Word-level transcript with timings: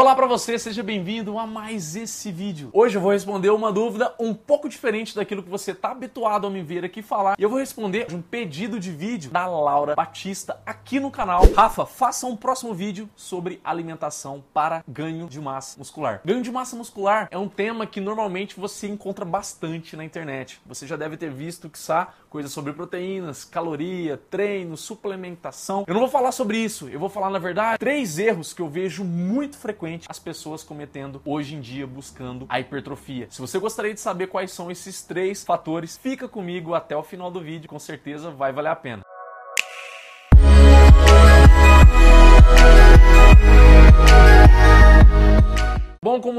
Olá 0.00 0.14
para 0.14 0.28
você, 0.28 0.56
seja 0.56 0.80
bem-vindo 0.80 1.36
a 1.40 1.44
mais 1.44 1.96
esse 1.96 2.30
vídeo. 2.30 2.70
Hoje 2.72 2.96
eu 2.96 3.00
vou 3.00 3.10
responder 3.10 3.50
uma 3.50 3.72
dúvida 3.72 4.14
um 4.20 4.32
pouco 4.32 4.68
diferente 4.68 5.12
daquilo 5.12 5.42
que 5.42 5.50
você 5.50 5.72
está 5.72 5.90
habituado 5.90 6.46
a 6.46 6.50
me 6.50 6.62
ver 6.62 6.84
aqui 6.84 7.02
falar. 7.02 7.34
E 7.36 7.42
eu 7.42 7.50
vou 7.50 7.58
responder 7.58 8.06
um 8.12 8.22
pedido 8.22 8.78
de 8.78 8.92
vídeo 8.92 9.28
da 9.32 9.44
Laura 9.48 9.96
Batista 9.96 10.62
aqui 10.64 11.00
no 11.00 11.10
canal. 11.10 11.42
Rafa, 11.52 11.84
faça 11.84 12.28
um 12.28 12.36
próximo 12.36 12.72
vídeo 12.72 13.10
sobre 13.16 13.60
alimentação 13.64 14.44
para 14.54 14.84
ganho 14.86 15.26
de 15.26 15.40
massa 15.40 15.76
muscular. 15.76 16.20
Ganho 16.24 16.42
de 16.42 16.52
massa 16.52 16.76
muscular 16.76 17.26
é 17.32 17.36
um 17.36 17.48
tema 17.48 17.84
que 17.84 18.00
normalmente 18.00 18.54
você 18.56 18.86
encontra 18.86 19.24
bastante 19.24 19.96
na 19.96 20.04
internet. 20.04 20.60
Você 20.64 20.86
já 20.86 20.94
deve 20.94 21.16
ter 21.16 21.32
visto 21.32 21.68
que 21.68 21.76
está 21.76 22.14
coisas 22.30 22.52
sobre 22.52 22.72
proteínas, 22.72 23.44
caloria, 23.44 24.16
treino, 24.30 24.76
suplementação. 24.76 25.84
Eu 25.88 25.94
não 25.94 26.02
vou 26.02 26.10
falar 26.10 26.30
sobre 26.30 26.56
isso, 26.56 26.88
eu 26.88 27.00
vou 27.00 27.08
falar 27.08 27.30
na 27.30 27.40
verdade 27.40 27.78
três 27.78 28.16
erros 28.20 28.52
que 28.52 28.62
eu 28.62 28.68
vejo 28.68 29.02
muito 29.02 29.58
frequentemente 29.58 29.87
frequente 29.88 30.06
as 30.08 30.18
pessoas 30.18 30.62
cometendo 30.62 31.22
hoje 31.24 31.54
em 31.54 31.60
dia 31.60 31.86
buscando 31.86 32.46
a 32.48 32.60
hipertrofia. 32.60 33.26
Se 33.30 33.40
você 33.40 33.58
gostaria 33.58 33.94
de 33.94 34.00
saber 34.00 34.26
quais 34.26 34.52
são 34.52 34.70
esses 34.70 35.02
três 35.02 35.42
fatores, 35.42 35.96
fica 35.96 36.28
comigo 36.28 36.74
até 36.74 36.96
o 36.96 37.02
final 37.02 37.30
do 37.30 37.40
vídeo, 37.40 37.68
com 37.68 37.78
certeza 37.78 38.30
vai 38.30 38.52
valer 38.52 38.70
a 38.70 38.76
pena. 38.76 39.02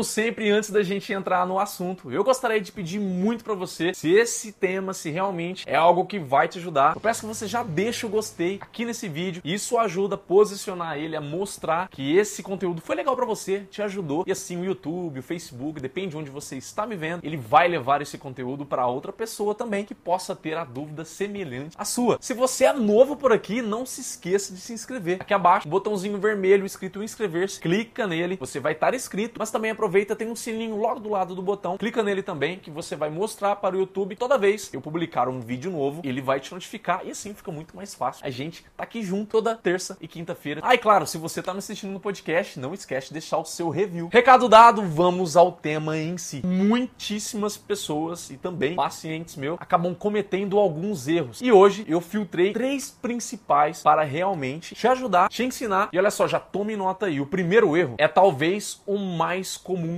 Sempre, 0.10 0.50
antes 0.50 0.70
da 0.70 0.84
gente 0.84 1.14
entrar 1.14 1.46
no 1.46 1.60
assunto, 1.60 2.12
eu 2.12 2.24
gostaria 2.24 2.60
de 2.60 2.72
pedir 2.72 3.00
muito 3.00 3.44
para 3.44 3.54
você, 3.54 3.94
se 3.94 4.12
esse 4.12 4.52
tema, 4.52 4.94
se 4.94 5.10
realmente 5.10 5.64
é 5.68 5.76
algo 5.76 6.06
que 6.06 6.20
vai 6.20 6.48
te 6.48 6.58
ajudar, 6.58 6.96
eu 6.96 7.00
peço 7.00 7.22
que 7.22 7.28
você 7.28 7.48
já 7.48 7.64
deixe 7.64 8.06
o 8.06 8.10
gostei 8.10 8.58
aqui 8.60 8.84
nesse 8.84 9.08
vídeo. 9.08 9.42
Isso 9.46 9.78
ajuda 9.78 10.16
a 10.16 10.18
posicionar 10.18 10.98
ele, 10.98 11.16
a 11.16 11.22
mostrar 11.22 11.88
que 11.90 12.18
esse 12.18 12.44
conteúdo 12.44 12.82
foi 12.82 12.96
legal 12.96 13.16
para 13.16 13.26
você, 13.26 13.62
te 13.72 13.82
ajudou. 13.82 14.24
E 14.28 14.32
assim, 14.32 14.58
o 14.58 14.66
YouTube, 14.66 15.20
o 15.20 15.24
Facebook, 15.24 15.80
depende 15.80 16.10
de 16.10 16.18
onde 16.18 16.30
você 16.30 16.58
está 16.58 16.86
me 16.86 16.96
vendo, 16.96 17.24
ele 17.24 17.38
vai 17.38 17.68
levar 17.68 18.02
esse 18.02 18.18
conteúdo 18.18 18.66
para 18.66 18.88
outra 18.88 19.14
pessoa 19.14 19.56
também 19.56 19.86
que 19.86 19.96
possa 19.96 20.36
ter 20.36 20.58
a 20.58 20.66
dúvida 20.66 21.06
semelhante 21.06 21.76
à 21.78 21.86
sua. 21.86 22.18
Se 22.20 22.34
você 22.34 22.66
é 22.66 22.74
novo 22.74 23.16
por 23.16 23.32
aqui, 23.32 23.62
não 23.62 23.86
se 23.86 24.02
esqueça 24.02 24.54
de 24.54 24.60
se 24.60 24.74
inscrever. 24.74 25.22
Aqui 25.22 25.34
abaixo, 25.34 25.68
botãozinho 25.68 26.20
vermelho 26.20 26.66
escrito 26.66 27.04
inscrever-se, 27.04 27.60
clica 27.60 28.08
nele, 28.08 28.36
você 28.38 28.60
vai 28.60 28.74
estar 28.74 28.94
inscrito, 28.94 29.36
mas 29.38 29.52
também 29.52 29.70
também 29.70 29.76
aproveita, 30.00 30.16
tem 30.16 30.30
um 30.30 30.36
sininho 30.36 30.78
logo 30.78 31.00
do 31.00 31.10
lado 31.10 31.36
do 31.36 31.42
botão. 31.42 31.78
Clica 31.78 32.02
nele 32.02 32.24
também, 32.24 32.58
que 32.58 32.72
você 32.72 32.96
vai 32.96 33.10
mostrar 33.10 33.56
para 33.58 33.76
o 33.76 33.80
YouTube 33.80 34.16
toda 34.16 34.38
vez 34.38 34.70
que 34.70 34.78
eu 34.78 34.82
publicar 34.82 35.28
um 35.28 35.40
vídeo 35.40 35.72
novo, 35.72 36.02
ele 36.04 36.22
vai 36.22 36.40
te 36.40 36.54
notificar 36.54 37.02
e 37.06 37.12
assim 37.12 37.34
fica 37.34 37.52
muito 37.52 37.76
mais 37.76 37.94
fácil. 37.94 38.26
A 38.26 38.30
gente 38.30 38.64
tá 38.78 38.84
aqui 38.84 39.02
junto 39.04 39.30
toda 39.30 39.56
terça 39.56 39.98
e 40.02 40.08
quinta-feira. 40.08 40.62
Ah, 40.64 40.74
e 40.74 40.78
claro, 40.78 41.06
se 41.06 41.18
você 41.18 41.42
tá 41.42 41.54
me 41.54 41.60
assistindo 41.60 41.92
no 41.92 42.00
podcast, 42.00 42.60
não 42.60 42.74
esquece 42.74 43.08
de 43.08 43.14
deixar 43.14 43.38
o 43.38 43.46
seu 43.46 43.70
review. 43.70 44.10
Recado 44.12 44.48
dado, 44.48 44.82
vamos 44.84 45.36
ao 45.36 45.52
tema 45.52 45.98
em 45.98 46.18
si. 46.18 46.42
Muitíssimas 46.46 47.58
pessoas 47.58 48.30
e 48.30 48.38
também 48.38 48.76
pacientes 48.76 49.36
meus 49.36 49.58
acabam 49.60 49.94
cometendo 49.94 50.58
alguns 50.58 51.08
erros. 51.08 51.42
E 51.42 51.52
hoje 51.52 51.86
eu 51.88 52.00
filtrei 52.00 52.54
três 52.54 52.90
principais 52.90 53.82
para 53.82 54.04
realmente 54.04 54.76
te 54.76 54.88
ajudar, 54.88 55.30
te 55.30 55.44
ensinar. 55.44 55.90
E 55.92 55.98
olha 55.98 56.12
só, 56.12 56.28
já 56.28 56.40
tome 56.40 56.76
nota 56.76 57.08
aí. 57.08 57.20
O 57.20 57.26
primeiro 57.26 57.76
erro 57.76 57.96
é 57.98 58.08
talvez 58.08 58.82
o 58.86 58.98
mais 58.98 59.50
mais 59.50 59.58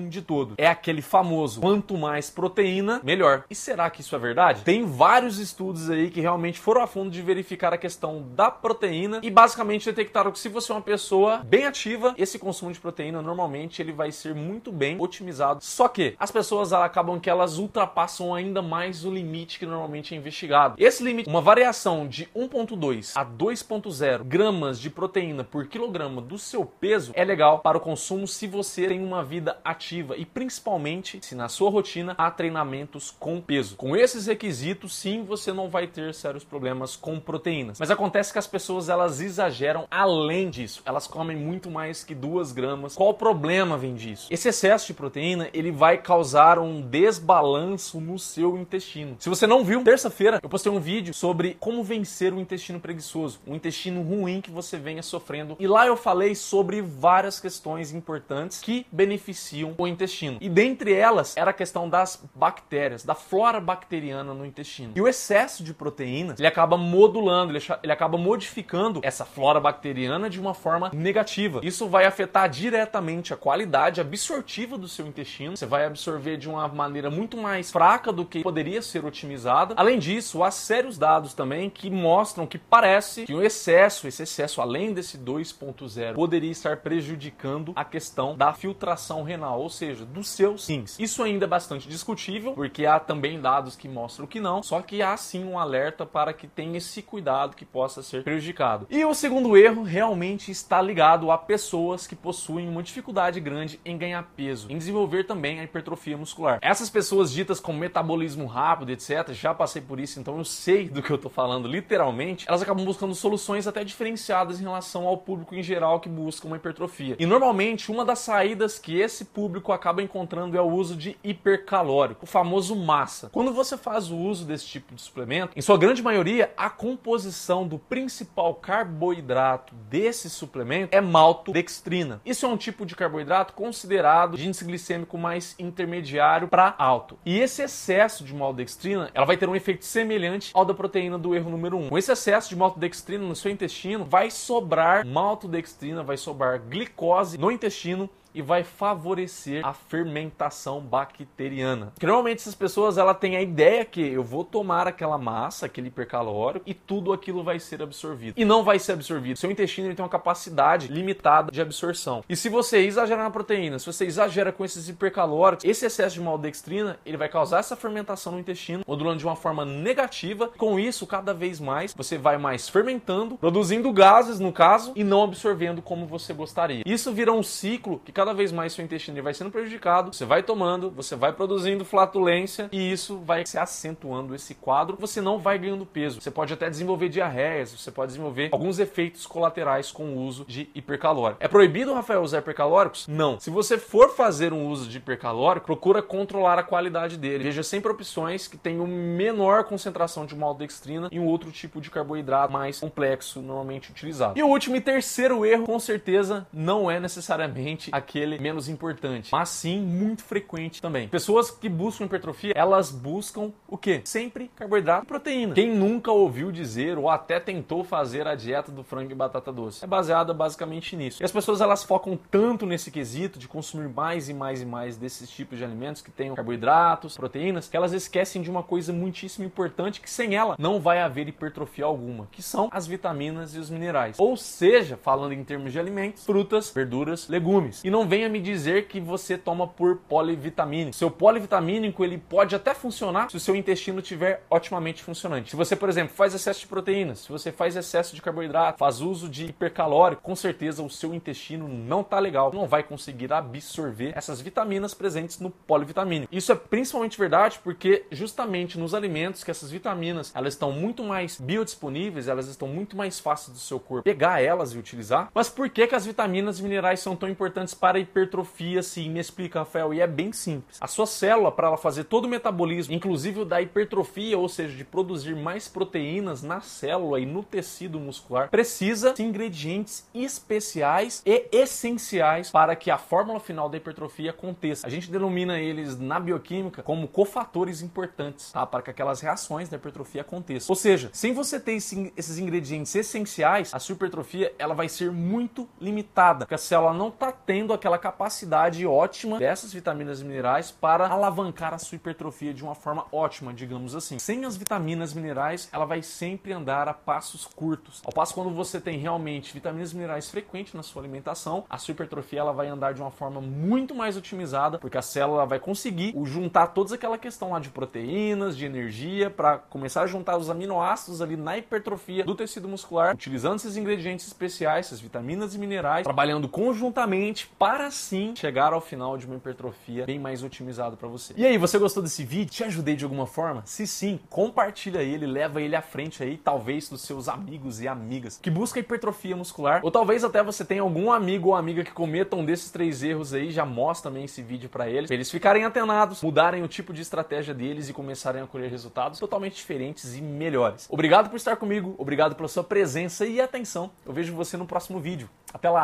de 0.09 0.22
todo. 0.22 0.56
É 0.58 0.67
aquele 0.67 1.02
famoso 1.02 1.61
quanto 1.61 1.97
mais 1.97 2.30
proteína, 2.30 3.02
melhor. 3.03 3.44
E 3.50 3.56
será 3.56 3.89
que 3.89 4.02
isso 4.02 4.16
é 4.16 4.20
verdade? 4.20 4.64
Tem 4.64 4.86
vários 4.86 5.38
estudos 5.38 5.89
aí 5.89 6.09
que 6.09 6.22
realmente 6.22 6.59
foram 6.59 6.81
a 6.81 6.88
fundo 6.88 7.09
de 7.09 7.22
verificar 7.22 7.73
a 7.73 7.78
questão 7.78 8.23
da 8.34 8.50
proteína 8.50 9.19
e 9.22 9.30
basicamente 9.30 9.86
detectaram 9.86 10.31
que 10.31 10.39
se 10.39 10.50
você 10.50 10.72
é 10.72 10.75
uma 10.75 10.81
pessoa 10.81 11.42
bem 11.44 11.66
ativa, 11.66 12.14
esse 12.17 12.39
consumo 12.39 12.72
de 12.72 12.80
proteína 12.80 13.22
normalmente 13.22 13.81
ele 13.81 13.92
vai 13.92 14.12
ser 14.12 14.34
muito 14.34 14.72
bem 14.72 15.00
otimizado. 15.00 15.64
Só 15.64 15.88
que 15.88 16.16
as 16.19 16.31
pessoas 16.31 16.73
acabam 16.73 17.19
que 17.19 17.30
elas 17.30 17.58
ultrapassam 17.58 18.34
ainda 18.34 18.62
mais 18.62 19.06
o 19.06 19.12
limite 19.12 19.59
que 19.59 19.66
normalmente 19.66 20.14
é 20.14 20.17
investigado. 20.17 20.75
Esse 20.78 21.03
limite, 21.03 21.30
uma 21.30 21.42
variação 21.42 22.07
de 22.07 22.25
1.2 22.35 23.12
a 23.16 23.25
2.0 23.25 24.24
gramas 24.24 24.80
de 24.80 24.90
proteína 24.90 25.44
por 25.44 25.68
quilograma 25.68 26.22
do 26.22 26.38
seu 26.38 26.66
peso 26.66 27.12
é 27.16 27.24
legal 27.24 27.59
para 27.59 27.78
o 27.78 27.81
consumo 27.81 28.28
se 28.28 28.47
você 28.47 28.88
tem 28.88 29.03
uma 29.03 29.24
vida 29.24 29.41
vida 29.41 29.57
ativa 29.81 30.16
e 30.16 30.24
principalmente 30.24 31.19
se 31.22 31.34
na 31.34 31.50
sua 31.50 31.72
rotina 31.72 32.14
há 32.16 32.30
treinamentos 32.30 33.09
com 33.09 33.42
peso. 33.42 33.75
Com 33.75 33.96
esses 33.96 34.28
requisitos, 34.28 34.94
sim, 34.94 35.24
você 35.24 35.52
não 35.52 35.68
vai 35.68 35.88
ter 35.88 36.14
sérios 36.14 36.44
problemas 36.44 36.96
com 36.96 37.19
proteínas. 37.19 37.80
Mas 37.80 37.90
acontece 37.90 38.31
que 38.31 38.38
as 38.38 38.46
pessoas 38.46 38.90
elas 38.90 39.19
exageram 39.19 39.88
além 39.90 40.52
disso. 40.52 40.84
Elas 40.86 41.08
comem 41.08 41.36
muito 41.36 41.72
mais 41.72 42.03
que 42.03 42.14
2 42.14 42.52
gramas. 42.52 42.96
Qual 42.96 43.09
o 43.09 43.14
problema 43.16 43.75
vem 43.75 43.96
disso? 43.96 44.28
Esse 44.30 44.50
excesso 44.50 44.86
de 44.88 44.94
proteína 44.94 45.50
ele 45.52 45.72
vai 45.72 45.98
causar 45.98 46.59
um 46.59 46.81
desbalanço 46.81 48.00
no 48.00 48.19
seu 48.19 48.58
intestino. 48.58 49.16
Se 49.19 49.30
você 49.30 49.48
não 49.48 49.63
viu, 49.63 49.84
terça-feira 49.84 50.40
eu 50.44 50.50
postei 50.50 50.72
um 50.72 50.80
vídeo 50.80 51.13
sobre 51.13 51.58
como 51.59 51.84
vencer 51.84 52.34
o 52.34 52.40
intestino 52.40 52.80
preguiçoso, 52.80 53.40
um 53.48 53.56
intestino 53.56 54.03
ruim 54.03 54.42
que 54.42 54.52
você 54.52 54.78
venha 54.78 55.02
sofrendo. 55.02 55.56
E 55.59 55.68
lá 55.68 55.88
eu 55.88 55.98
falei 55.98 56.36
sobre 56.36 56.81
várias 56.81 57.40
questões 57.40 57.92
importantes 57.92 58.59
que 58.59 58.86
beneficiam 58.92 59.70
o 59.77 59.87
intestino. 59.87 60.37
E 60.41 60.49
dentre 60.49 60.93
elas 60.93 61.37
era 61.37 61.51
a 61.51 61.53
questão 61.53 61.87
das 61.87 62.21
bactérias, 62.35 63.03
da 63.03 63.15
flora 63.15 63.59
bacteriana 63.59 64.33
no 64.33 64.45
intestino. 64.45 64.93
E 64.95 65.01
o 65.01 65.07
excesso 65.07 65.63
de 65.63 65.73
proteínas, 65.73 66.39
ele 66.39 66.47
acaba 66.47 66.75
modulando, 66.75 67.53
ele, 67.55 67.91
acaba 67.91 68.17
modificando 68.17 68.99
essa 69.03 69.23
flora 69.23 69.59
bacteriana 69.59 70.29
de 70.29 70.39
uma 70.39 70.53
forma 70.53 70.91
negativa. 70.93 71.61
Isso 71.63 71.87
vai 71.87 72.05
afetar 72.05 72.49
diretamente 72.49 73.33
a 73.33 73.37
qualidade 73.37 74.01
absortiva 74.01 74.77
do 74.77 74.87
seu 74.87 75.05
intestino. 75.07 75.55
Você 75.55 75.65
vai 75.65 75.85
absorver 75.85 76.38
de 76.38 76.49
uma 76.49 76.67
maneira 76.67 77.09
muito 77.09 77.38
mais 77.38 77.71
fraca 77.71 78.11
do 78.11 78.25
que 78.25 78.41
poderia 78.41 78.81
ser 78.81 79.05
otimizada. 79.05 79.75
Além 79.77 79.99
disso, 79.99 80.43
há 80.43 80.51
sérios 80.51 80.97
dados 80.97 81.33
também 81.33 81.69
que 81.69 81.89
mostram 81.89 82.47
que 82.47 82.57
parece 82.57 83.25
que 83.25 83.33
o 83.33 83.43
excesso, 83.43 84.07
esse 84.07 84.23
excesso 84.23 84.61
além 84.61 84.93
desse 84.93 85.17
2.0, 85.17 86.13
poderia 86.13 86.51
estar 86.51 86.77
prejudicando 86.77 87.71
a 87.75 87.85
questão 87.85 88.35
da 88.35 88.53
filtração 88.53 89.11
função 89.11 89.23
ou 89.56 89.69
seja, 89.69 90.06
dos 90.06 90.29
seus 90.29 90.67
rins. 90.67 91.00
Isso 91.00 91.23
ainda 91.23 91.45
é 91.45 91.47
bastante 91.47 91.88
discutível, 91.88 92.53
porque 92.53 92.85
há 92.85 93.00
também 93.00 93.39
dados 93.39 93.75
que 93.75 93.88
mostram 93.88 94.28
que 94.28 94.39
não, 94.39 94.63
só 94.63 94.81
que 94.81 95.01
há 95.01 95.16
sim 95.17 95.44
um 95.44 95.57
alerta 95.57 96.06
para 96.06 96.34
que 96.34 96.47
tenha 96.47 96.78
esse 96.78 97.01
cuidado 97.01 97.56
que 97.56 97.66
possa 97.66 98.01
ser 98.01 98.23
prejudicado. 98.23 98.88
E 98.89 99.03
o 99.03 99.13
segundo 99.13 99.57
erro 99.57 99.84
realmente 99.84 100.51
está 100.51 100.81
ligado 100.81 101.31
a 101.31 101.38
pessoas 101.38 102.07
que 102.07 102.16
possuem 102.16 102.67
uma 102.67 102.84
dificuldade 102.84 103.39
grande 103.39 103.79
em 103.84 103.97
ganhar 103.97 104.23
peso, 104.35 104.72
em 104.72 104.78
desenvolver 104.78 105.25
também 105.25 105.59
a 105.59 105.63
hipertrofia 105.63 106.18
muscular. 106.18 106.59
Essas 106.62 106.89
pessoas 106.89 107.31
ditas 107.31 107.59
com 107.59 107.73
metabolismo 107.73 108.45
rápido, 108.45 108.91
etc, 108.91 109.31
já 109.31 109.53
passei 109.53 109.81
por 109.81 110.00
isso, 110.00 110.19
então 110.19 110.38
eu 110.38 110.45
sei 110.45 110.89
do 110.89 111.01
que 111.01 111.12
eu 111.12 111.16
estou 111.16 111.31
falando 111.31 111.68
literalmente, 111.68 112.45
elas 112.47 112.62
acabam 112.62 112.85
buscando 112.85 113.16
soluções 113.16 113.68
até 113.68 113.83
diferenciadas 113.83 114.59
em 114.59 114.63
relação 114.63 115.06
ao 115.07 115.18
público 115.18 115.56
em 115.56 115.63
geral 115.63 116.00
que 116.00 116.09
busca 116.09 116.47
uma 116.47 116.57
hipertrofia. 116.57 117.16
E 117.19 117.25
normalmente 117.25 117.91
uma 117.91 118.06
das 118.06 118.19
saídas 118.19 118.79
que 118.79 119.00
esse 119.00 119.25
público 119.25 119.41
acaba 119.72 120.02
encontrando 120.02 120.57
é 120.57 120.62
o 120.62 120.69
uso 120.69 120.96
de 120.96 121.18
hipercalórico, 121.24 122.25
o 122.25 122.28
famoso 122.28 122.75
massa. 122.75 123.29
Quando 123.29 123.53
você 123.53 123.78
faz 123.78 124.12
o 124.12 124.18
uso 124.18 124.46
desse 124.46 124.66
tipo 124.66 124.94
de 124.94 125.02
suplemento, 125.02 125.53
em 125.56 125.62
sua 125.62 125.78
grande 125.78 126.02
maioria, 126.03 126.52
a 126.57 126.69
composição 126.69 127.68
do 127.68 127.80
principal 127.80 128.56
carboidrato 128.56 129.74
desse 129.90 130.30
suplemento 130.30 130.96
é 130.96 131.01
maltodextrina. 131.01 132.22
Isso 132.25 132.46
é 132.46 132.50
um 132.50 132.57
tipo 132.57 132.85
de 132.85 132.96
carboidrato 132.96 133.53
considerado 133.53 134.38
de 134.38 134.47
índice 134.47 134.66
glicêmico 134.66 135.18
mais 135.18 135.56
intermediário 135.57 136.47
para 136.47 136.75
alto. 136.78 137.18
E 137.25 137.40
esse 137.40 137.62
excesso 137.62 138.24
de 138.24 138.34
maltodextrina, 138.34 139.09
ela 139.13 139.25
vai 139.25 139.38
ter 139.38 139.47
um 139.47 139.56
efeito 139.56 139.85
semelhante 139.85 140.51
ao 140.53 140.66
da 140.66 140.74
proteína 140.74 141.18
do 141.18 141.35
erro 141.35 141.50
número 141.50 141.78
1. 141.78 141.90
Com 141.90 141.97
esse 141.97 142.12
excesso 142.12 142.50
de 142.50 142.56
maltodextrina 142.56 143.25
no 143.25 143.35
seu 143.35 143.51
intestino, 143.51 144.06
vai 144.06 144.30
sobrar 144.30 145.06
maltodextrina, 145.06 146.03
vai 146.03 146.18
sobrar 146.18 146.59
glicose 146.59 147.38
no 147.38 147.51
intestino 147.51 148.09
e 148.34 148.42
vai 148.42 148.64
favorecer 148.64 149.66
a 149.66 149.74
fermentação 149.74 150.80
bacteriana. 150.80 151.94
Normalmente 152.01 152.39
essas 152.39 152.56
pessoas 152.56 152.98
ela 152.98 153.13
tem 153.13 153.36
a 153.36 153.42
ideia 153.42 153.86
que 153.86 154.01
eu 154.01 154.24
vou 154.24 154.44
tomar 154.44 154.88
aquela 154.88 155.18
massa, 155.18 155.66
aquele 155.66 155.88
hipercalórico 155.88 156.63
e 156.68 156.74
tudo 156.74 157.13
aquilo 157.13 157.44
vai 157.44 157.60
ser 157.60 157.81
absorvido. 157.81 158.33
E 158.38 158.45
não 158.45 158.63
vai 158.63 158.80
ser 158.80 158.94
absorvido. 158.94 159.38
Seu 159.38 159.51
intestino 159.51 159.88
ele 159.88 159.95
tem 159.95 160.04
uma 160.04 160.10
capacidade 160.10 160.88
limitada 160.88 161.51
de 161.51 161.62
absorção. 161.62 162.24
E 162.28 162.36
se 162.36 162.50
você 162.50 162.80
exagerar 162.80 163.24
na 163.24 163.31
proteína, 163.31 163.80
se 163.80 163.86
você 163.86 164.06
exagera 164.06 164.51
com 164.51 164.63
esses 164.63 164.88
hipercalóricos, 164.89 165.66
esse 165.66 165.86
excesso 165.86 166.16
de 166.16 166.22
maltodextrina, 166.22 167.00
ele 167.06 167.18
vai 167.18 167.30
causar 167.30 167.60
essa 167.60 167.75
fermentação 167.75 168.34
no 168.34 168.39
intestino, 168.39 168.84
modulando 168.88 169.19
de 169.19 169.25
uma 169.25 169.36
forma 169.36 169.66
negativa. 169.66 170.50
Com 170.57 170.80
isso, 170.80 171.07
cada 171.07 171.34
vez 171.34 171.60
mais 171.60 171.94
você 171.94 172.18
vai 172.18 172.38
mais 172.38 172.69
fermentando, 172.69 173.38
produzindo 173.38 173.92
gases 173.92 174.39
no 174.39 174.51
caso 174.51 174.94
e 174.95 175.04
não 175.04 175.24
absorvendo 175.24 175.81
como 175.81 176.06
você 176.06 176.34
gostaria. 176.34 176.84
Isso 176.86 177.12
vira 177.12 177.31
um 177.31 177.44
ciclo 177.44 178.01
que 178.04 178.12
cada 178.21 178.35
vez 178.35 178.51
mais 178.51 178.73
seu 178.73 178.85
intestino 178.85 179.19
vai 179.23 179.33
sendo 179.33 179.50
prejudicado, 179.50 180.13
você 180.13 180.25
vai 180.25 180.44
tomando, 180.44 180.91
você 180.91 181.15
vai 181.15 181.33
produzindo 181.33 181.83
flatulência 181.83 182.69
e 182.71 182.91
isso 182.91 183.18
vai 183.18 183.44
se 183.47 183.57
acentuando 183.57 184.35
esse 184.35 184.53
quadro, 184.53 184.95
você 185.00 185.19
não 185.19 185.39
vai 185.39 185.57
ganhando 185.57 185.88
peso. 185.88 186.21
Você 186.21 186.29
pode 186.29 186.53
até 186.53 186.69
desenvolver 186.69 187.09
diarreias, 187.09 187.71
você 187.71 187.89
pode 187.89 188.12
desenvolver 188.12 188.50
alguns 188.51 188.77
efeitos 188.77 189.25
colaterais 189.25 189.91
com 189.91 190.03
o 190.03 190.19
uso 190.19 190.45
de 190.47 190.69
hipercalórico. 190.75 191.44
É 191.44 191.47
proibido, 191.47 191.95
Rafael, 191.95 192.21
usar 192.21 192.38
hipercalóricos? 192.38 193.07
Não. 193.07 193.39
Se 193.39 193.50
você 193.50 193.75
for 193.75 194.15
fazer 194.15 194.53
um 194.53 194.67
uso 194.67 194.88
de 194.88 195.00
hipercalórico, 195.00 195.65
procura 195.65 196.03
controlar 196.03 196.59
a 196.59 196.63
qualidade 196.63 197.17
dele. 197.17 197.45
Veja 197.45 197.63
sempre 197.63 197.91
opções 197.91 198.47
que 198.47 198.56
tenham 198.56 198.85
menor 198.85 199.63
concentração 199.63 200.27
de 200.27 200.35
maltodextrina 200.35 201.09
e 201.12 201.19
um 201.19 201.25
outro 201.25 201.51
tipo 201.51 201.81
de 201.81 201.89
carboidrato 201.89 202.53
mais 202.53 202.79
complexo 202.79 203.41
normalmente 203.41 203.89
utilizado. 203.89 204.38
E 204.38 204.44
o 204.44 204.47
último 204.47 204.75
e 204.75 204.81
terceiro 204.81 205.44
erro, 205.44 205.65
com 205.65 205.79
certeza, 205.79 206.45
não 206.53 206.89
é 206.89 207.00
necessariamente 207.00 207.89
aquele 207.91 208.11
menos 208.40 208.69
importante, 208.69 209.30
mas 209.31 209.50
sim 209.50 209.80
muito 209.81 210.24
frequente 210.24 210.81
também. 210.81 211.08
Pessoas 211.08 211.52
que 211.52 211.69
buscam 211.69 212.06
hipertrofia, 212.06 212.54
elas 212.56 212.92
buscam 212.92 213.52
o 213.68 213.78
quê? 213.78 214.02
Sempre 214.04 214.50
carboidrato 214.56 215.06
e 215.06 215.08
proteína. 215.08 215.54
Quem 215.54 215.75
nunca 215.75 216.12
ouviu 216.12 216.52
dizer 216.52 216.98
ou 216.98 217.10
até 217.10 217.40
tentou 217.40 217.84
fazer 217.84 218.28
a 218.28 218.36
dieta 218.36 218.72
do 218.72 218.84
frango 218.84 219.12
e 219.12 219.16
batata 219.16 219.52
doce? 219.52 219.84
É 219.84 219.88
baseada 219.88 220.34
basicamente 220.34 220.96
nisso. 220.96 221.22
E 221.22 221.25
as 221.25 221.31
pessoas 221.31 221.62
elas 221.62 221.84
focam 221.84 222.18
tanto 222.30 222.66
nesse 222.66 222.92
quesito 222.92 223.40
de 223.40 223.48
consumir 223.48 223.90
mais 223.90 224.30
e 224.30 224.34
mais 224.34 224.62
e 224.62 224.66
mais 224.66 224.98
desses 224.98 225.30
tipos 225.30 225.58
de 225.58 225.63
alimentos 225.63 226.02
que 226.02 226.12
tenham 226.12 226.36
carboidratos, 226.36 227.18
proteínas, 227.18 227.68
que 227.68 227.78
elas 227.78 227.94
esquecem 227.94 228.42
de 228.42 228.50
uma 228.50 228.63
coisa 228.63 228.94
muitíssimo 228.94 229.46
importante 229.46 230.02
que 230.02 230.10
sem 230.10 230.36
ela 230.36 230.56
não 230.58 230.80
vai 230.80 231.02
haver 231.02 231.28
hipertrofia 231.28 231.86
alguma, 231.86 232.28
que 232.31 232.42
são 232.42 232.69
as 232.72 232.88
vitaminas 232.88 233.56
e 233.56 233.60
os 233.60 233.69
minerais. 233.69 234.18
Ou 234.19 234.36
seja, 234.38 234.98
falando 234.98 235.34
em 235.34 235.44
termos 235.44 235.72
de 235.72 235.80
alimentos, 235.80 236.25
frutas, 236.25 236.72
verduras, 236.72 237.28
legumes. 237.28 237.84
E 237.84 237.90
não 237.90 238.00
venha 238.07 238.30
me 238.30 238.39
dizer 238.39 238.88
que 238.88 239.00
você 239.00 239.38
toma 239.38 239.68
por 239.68 239.98
polivitamínico. 239.98 240.95
Seu 240.95 241.09
polivitamínico 241.09 242.03
ele 242.03 242.18
pode 242.18 242.56
até 242.56 242.74
funcionar 242.74 243.30
se 243.30 243.38
o 243.38 243.39
seu 243.39 243.56
intestino 243.56 244.00
estiver 244.00 244.44
otimamente 244.50 245.03
funcionante. 245.03 245.51
Se 245.51 245.56
você, 245.56 245.75
por 245.75 245.89
exemplo, 245.89 246.13
faz 246.15 246.33
excesso 246.33 246.62
de 246.62 246.68
proteínas, 246.68 247.19
se 247.19 247.31
você 247.31 247.51
faz 247.51 247.75
excesso 247.75 248.15
de 248.15 248.21
carboidrato, 248.21 248.77
faz 248.77 249.01
uso 249.01 249.30
de 249.30 249.45
hipercalórico, 249.45 250.21
com 250.21 250.36
certeza 250.36 250.83
o 250.83 250.89
seu 250.89 251.13
intestino 251.13 251.68
não 251.68 252.03
tá 252.03 252.19
legal, 252.19 252.51
não 252.53 252.68
vai 252.68 252.83
conseguir 252.83 253.31
absorver 253.31 254.13
essas 254.15 254.42
vitaminas 254.42 254.94
presentes 254.94 255.39
no 255.39 255.50
polivitamínico. 255.50 256.33
Isso 256.33 256.51
é 256.51 256.56
principalmente 256.56 257.18
verdade 257.18 257.59
porque 257.63 258.06
justamente 258.12 258.77
nos 258.77 258.94
alimentos 258.94 259.44
que 259.44 259.51
essas 259.51 259.71
vitaminas 259.71 260.31
elas 260.36 260.53
estão 260.53 260.71
muito 260.71 261.03
mais 261.03 261.39
biodisponíveis, 261.39 262.27
elas 262.27 262.48
estão 262.48 262.68
muito 262.68 262.95
mais 262.95 263.19
fáceis 263.19 263.56
do 263.56 263.59
seu 263.59 263.80
corpo 263.80 264.03
pegar 264.03 264.42
elas 264.42 264.74
e 264.74 264.77
utilizar. 264.77 265.30
Mas 265.33 265.50
por 265.50 265.69
que, 265.69 265.88
que 265.88 265.95
as 265.95 266.06
vitaminas 266.06 266.59
e 266.59 266.63
minerais 266.63 267.00
são 267.00 267.15
tão 267.15 267.30
importantes 267.30 267.74
para 267.74 267.90
a 267.97 267.99
hipertrofia? 267.99 268.79
Assim, 268.79 269.09
me 269.09 269.19
explica, 269.19 269.59
Rafael. 269.59 269.93
E 269.93 270.01
é 270.01 270.07
bem 270.07 270.31
simples. 270.31 270.77
A 270.79 270.88
sua 270.88 271.05
célula, 271.05 271.51
para 271.51 271.67
ela 271.67 271.77
fazer 271.77 272.05
todo 272.05 272.25
o 272.25 272.27
metabolismo, 272.27 272.93
inclusive 272.93 273.41
o 273.41 273.45
da 273.45 273.61
hipertrofia, 273.61 274.38
ou 274.38 274.49
seja, 274.49 274.75
de 274.75 274.83
produzir 274.83 275.35
mais 275.35 275.67
proteínas 275.67 276.41
na 276.41 276.61
célula 276.61 277.19
e 277.19 277.25
no 277.25 277.43
tecido 277.43 277.99
muscular, 277.99 278.49
precisa 278.49 279.13
de 279.13 279.23
ingredientes 279.23 280.07
especiais 280.13 281.21
e 281.25 281.47
essenciais 281.51 282.51
para 282.51 282.75
que 282.75 282.89
a 282.91 282.97
fórmula 282.97 283.39
final 283.39 283.69
da 283.69 283.77
hipertrofia 283.77 284.31
aconteça. 284.31 284.85
A 284.85 284.89
gente 284.89 285.09
denomina 285.11 285.59
eles 285.59 285.99
na 285.99 286.19
bioquímica 286.19 286.83
como 286.83 287.07
cofatores 287.07 287.81
importantes, 287.81 288.51
tá? 288.51 288.65
Para 288.65 288.81
que 288.81 288.89
aquelas 288.89 289.21
reações 289.21 289.69
da 289.69 289.77
hipertrofia 289.77 290.21
aconteçam. 290.21 290.71
Ou 290.71 290.75
seja, 290.75 291.09
sem 291.13 291.33
você 291.33 291.59
ter 291.59 291.73
esses 291.73 292.38
ingredientes 292.38 292.93
essenciais, 292.95 293.73
a 293.73 293.79
sua 293.79 293.93
hipertrofia 293.93 294.53
ela 294.57 294.73
vai 294.73 294.89
ser 294.89 295.11
muito 295.11 295.67
limitada, 295.79 296.45
porque 296.45 296.55
a 296.55 296.57
célula 296.57 296.93
não 296.93 297.09
está 297.09 297.31
tendo 297.31 297.73
aquela 297.81 297.98
capacidade 297.98 298.86
ótima 298.86 299.39
dessas 299.39 299.74
vitaminas 299.74 300.22
e 300.22 300.24
minerais 300.24 300.69
para 300.69 301.07
alavancar 301.07 301.74
a 301.74 301.80
sua 301.80 301.95
hipertrofia 301.95 302.54
de 302.54 302.63
uma 302.63 302.75
forma 302.75 303.07
ótima, 303.12 303.51
digamos 303.51 303.95
assim. 303.95 304.19
Sem 304.19 304.45
as 304.45 304.56
vitaminas 304.56 305.13
e 305.13 305.16
minerais, 305.16 305.68
ela 305.74 305.86
vai 305.86 306.04
sempre 306.04 306.54
andar 306.54 306.88
a 306.88 306.94
passos 306.94 307.44
curtos. 307.44 308.00
Ao 308.06 308.13
passo 308.13 308.36
quando 308.36 308.51
você 308.51 308.80
tem 308.80 309.00
realmente 309.00 309.51
vitaminas 309.51 309.92
e 309.92 309.95
minerais 309.95 310.30
frequentes 310.30 310.75
na 310.75 310.83
sua 310.83 311.01
alimentação, 311.01 311.66
a 311.68 311.80
sua 311.80 311.94
hipertrofia 311.94 312.42
ela 312.42 312.54
vai 312.54 312.68
andar 312.68 312.94
de 312.94 313.01
uma 313.01 313.10
forma 313.10 313.42
muito 313.42 313.95
mais 313.95 314.16
otimizada, 314.16 314.77
porque 314.77 314.98
a 314.98 315.01
célula 315.01 315.45
vai 315.45 315.60
conseguir 315.60 316.13
juntar 316.24 316.68
toda 316.68 316.94
aquela 316.94 317.18
questão 317.18 317.51
lá 317.51 317.60
de 317.60 317.69
proteínas, 317.69 318.56
de 318.56 318.66
energia, 318.66 319.31
para 319.31 319.57
começar 319.57 320.04
a 320.04 320.07
juntar 320.07 320.38
os 320.38 320.51
aminoácidos 320.51 321.19
ali 321.19 321.36
na 321.36 321.57
hipertrofia 321.57 322.24
do 322.24 322.36
tecido 322.36 322.68
muscular, 322.68 323.16
utilizando 323.16 323.56
esses 323.56 323.75
ingredientes 323.75 324.27
especiais, 324.27 324.86
essas 324.86 325.00
vitaminas 325.00 325.56
e 325.56 325.57
minerais, 325.57 326.04
trabalhando 326.04 326.48
conjuntamente 326.48 327.48
para 327.57 327.70
sim 327.91 328.33
chegar 328.35 328.73
ao 328.73 328.81
final 328.81 329.18
de 329.18 329.25
uma 329.25 329.35
hipertrofia 329.35 330.06
bem 330.06 330.19
mais 330.19 330.44
otimizado 330.44 330.97
para 330.97 331.07
você. 331.07 331.33
E 331.38 331.45
aí, 331.45 331.57
você 331.57 331.77
gostou 331.77 332.03
desse 332.03 332.23
vídeo? 332.23 332.51
Te 332.51 332.63
ajudei 332.63 332.95
de 332.95 333.03
alguma 333.03 333.25
forma? 333.25 333.63
Se 333.65 333.88
sim, 333.88 334.19
compartilha 334.29 335.00
ele, 335.00 335.25
leva 335.25 335.62
ele 335.62 335.75
à 335.75 335.81
frente 335.81 336.21
aí, 336.21 336.38
talvez 336.38 336.89
dos 336.89 337.01
seus 337.01 337.29
amigos 337.29 337.81
e 337.81 337.88
amigas 337.88 338.39
que 338.41 338.50
buscam 338.50 338.79
hipertrofia 338.79 339.35
muscular, 339.35 339.81
ou 339.83 339.91
talvez 339.91 340.23
até 340.23 340.44
você 340.44 340.65
tenha 340.65 340.81
algum 340.81 341.12
amigo 341.12 341.50
ou 341.50 341.56
amiga 341.56 341.83
que 341.83 341.91
cometam 341.91 342.44
desses 342.44 342.71
três 342.71 343.03
erros 343.03 343.33
aí, 343.33 343.51
já 343.51 343.65
mostra 343.65 344.09
também 344.09 344.25
esse 344.25 344.41
vídeo 344.41 344.69
para 344.69 344.89
eles, 344.89 345.07
pra 345.07 345.15
eles 345.15 345.31
ficarem 345.31 345.63
atenados, 345.63 346.21
mudarem 346.21 346.63
o 346.63 346.67
tipo 346.67 346.94
de 346.94 347.01
estratégia 347.01 347.53
deles 347.53 347.88
e 347.88 347.94
começarem 347.94 348.41
a 348.41 348.47
colher 348.47 348.69
resultados 348.69 349.19
totalmente 349.19 349.56
diferentes 349.56 350.15
e 350.15 350.21
melhores. 350.21 350.88
Obrigado 350.89 351.29
por 351.29 351.38
estar 351.38 351.56
comigo, 351.56 351.95
obrigado 351.97 352.35
pela 352.35 352.47
sua 352.47 352.63
presença 352.63 353.25
e 353.25 353.39
atenção. 353.39 353.91
Eu 354.06 354.13
vejo 354.13 354.33
você 354.33 354.57
no 354.57 354.65
próximo 354.65 355.00
vídeo. 355.00 355.29
Até 355.53 355.69
lá! 355.69 355.79